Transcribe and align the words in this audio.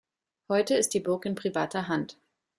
Heute 0.49 0.73
ist 0.77 0.95
die 0.95 0.99
Burg 0.99 1.25
in 1.27 1.35
privater 1.35 1.87
Hand. 1.87 2.17